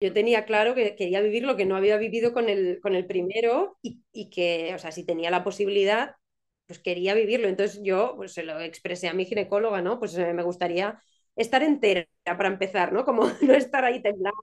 [0.00, 3.06] yo tenía claro que quería vivir lo que no había vivido con el, con el
[3.06, 6.16] primero y, y que, o sea, si tenía la posibilidad,
[6.66, 7.48] pues quería vivirlo.
[7.48, 9.98] Entonces yo pues, se lo expresé a mi ginecóloga, ¿no?
[9.98, 11.00] Pues eh, me gustaría
[11.36, 13.04] estar entera para empezar, ¿no?
[13.04, 14.38] Como no estar ahí temblando,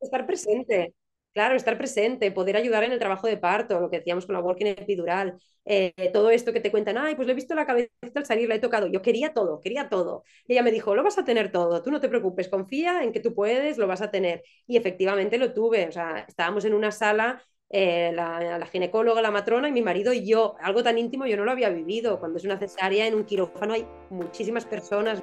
[0.00, 0.94] estar presente.
[1.38, 4.40] Claro, estar presente, poder ayudar en el trabajo de parto, lo que decíamos con la
[4.40, 7.92] working epidural, eh, todo esto que te cuentan, ay, pues le he visto la cabeza
[8.16, 8.88] al salir, la he tocado.
[8.88, 10.24] Yo quería todo, quería todo.
[10.48, 13.12] Y ella me dijo, lo vas a tener todo, tú no te preocupes, confía en
[13.12, 14.42] que tú puedes, lo vas a tener.
[14.66, 19.30] Y efectivamente lo tuve, o sea, estábamos en una sala eh, la, la, ginecóloga, la
[19.30, 20.56] matrona y mi marido y yo.
[20.60, 22.18] Algo tan íntimo yo no lo había vivido.
[22.18, 25.22] Cuando es una cesárea en un quirófano hay muchísimas personas.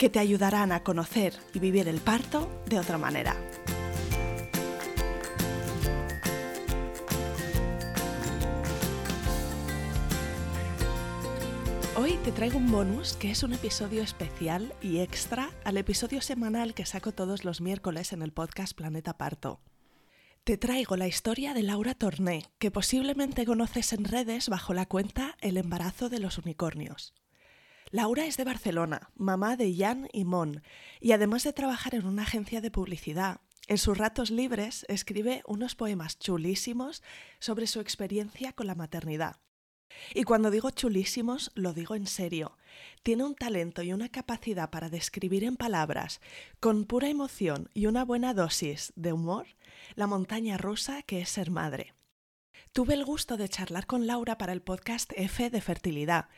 [0.00, 3.36] que te ayudarán a conocer y vivir el parto de otra manera.
[11.98, 16.72] Hoy te traigo un bonus que es un episodio especial y extra al episodio semanal
[16.72, 19.60] que saco todos los miércoles en el podcast Planeta Parto.
[20.44, 25.36] Te traigo la historia de Laura Torné, que posiblemente conoces en redes bajo la cuenta
[25.42, 27.12] El embarazo de los unicornios.
[27.92, 30.62] Laura es de Barcelona, mamá de Jan y Mon,
[31.00, 35.74] y además de trabajar en una agencia de publicidad, en sus ratos libres escribe unos
[35.74, 37.02] poemas chulísimos
[37.38, 39.36] sobre su experiencia con la maternidad.
[40.14, 42.56] Y cuando digo chulísimos, lo digo en serio.
[43.02, 46.20] Tiene un talento y una capacidad para describir en palabras,
[46.60, 49.46] con pura emoción y una buena dosis de humor,
[49.94, 51.94] la montaña rusa que es ser madre.
[52.72, 56.28] Tuve el gusto de charlar con Laura para el podcast F de Fertilidad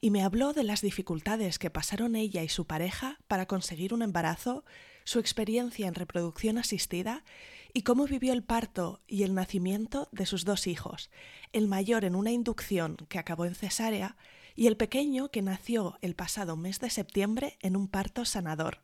[0.00, 4.02] y me habló de las dificultades que pasaron ella y su pareja para conseguir un
[4.02, 4.64] embarazo,
[5.02, 7.24] su experiencia en reproducción asistida
[7.72, 11.10] y cómo vivió el parto y el nacimiento de sus dos hijos,
[11.52, 14.16] el mayor en una inducción que acabó en cesárea
[14.54, 18.78] y el pequeño que nació el pasado mes de septiembre en un parto sanador.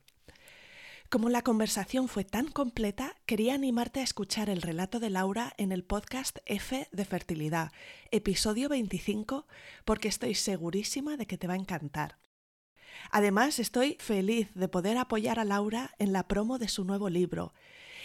[1.08, 5.70] Como la conversación fue tan completa, quería animarte a escuchar el relato de Laura en
[5.70, 7.70] el podcast F de Fertilidad,
[8.10, 9.46] episodio 25,
[9.84, 12.18] porque estoy segurísima de que te va a encantar.
[13.12, 17.54] Además, estoy feliz de poder apoyar a Laura en la promo de su nuevo libro.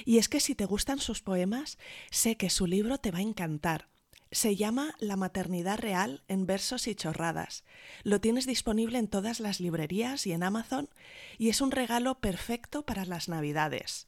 [0.05, 1.79] Y es que si te gustan sus poemas,
[2.11, 3.90] sé que su libro te va a encantar.
[4.31, 7.65] Se llama La maternidad real en versos y chorradas.
[8.03, 10.89] Lo tienes disponible en todas las librerías y en Amazon
[11.37, 14.07] y es un regalo perfecto para las Navidades.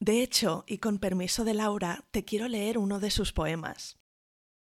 [0.00, 3.98] De hecho, y con permiso de Laura, te quiero leer uno de sus poemas.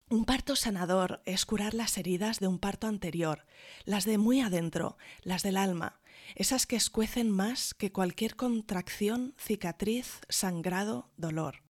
[0.10, 3.46] Un parto sanador es curar las heridas de un parto anterior,
[3.86, 6.02] las de muy adentro, las del alma,
[6.34, 11.69] esas que escuecen más que cualquier contracción, cicatriz, sangrado, dolor.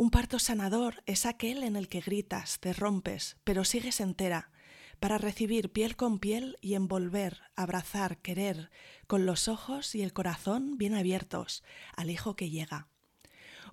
[0.00, 4.52] Un parto sanador es aquel en el que gritas, te rompes, pero sigues entera,
[5.00, 8.70] para recibir piel con piel y envolver, abrazar, querer,
[9.08, 11.64] con los ojos y el corazón bien abiertos,
[11.96, 12.86] al hijo que llega.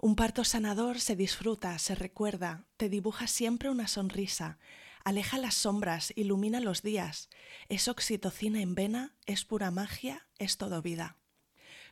[0.02, 4.57] Un parto sanador se disfruta, se recuerda, te dibuja siempre una sonrisa,
[5.03, 7.30] aleja las sombras, ilumina los días,
[7.69, 11.18] es oxitocina en vena, es pura magia, es todo vida.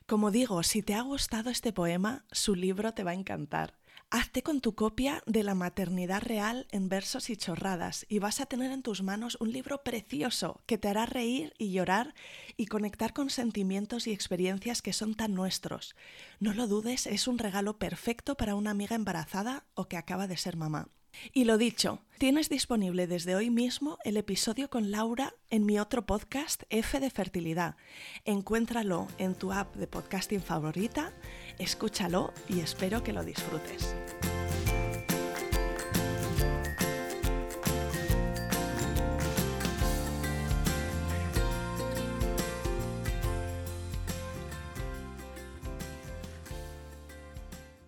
[0.06, 3.78] Como digo, si te ha gustado este poema, su libro te va a encantar.
[4.10, 8.46] Hazte con tu copia de La maternidad real en versos y chorradas y vas a
[8.46, 12.14] tener en tus manos un libro precioso que te hará reír y llorar
[12.56, 15.96] y conectar con sentimientos y experiencias que son tan nuestros.
[16.38, 20.36] No lo dudes, es un regalo perfecto para una amiga embarazada o que acaba de
[20.36, 20.88] ser mamá.
[21.32, 26.06] Y lo dicho, tienes disponible desde hoy mismo el episodio con Laura en mi otro
[26.06, 27.76] podcast F de Fertilidad.
[28.24, 31.12] Encuéntralo en tu app de podcasting favorita
[31.58, 33.94] escúchalo y espero que lo disfrutes.